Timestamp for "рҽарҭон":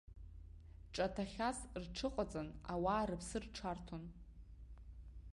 3.43-4.03